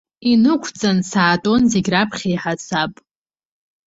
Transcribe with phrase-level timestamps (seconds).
[0.31, 2.91] Инықәҵан саатәон зегь раԥхьа иҳасаб.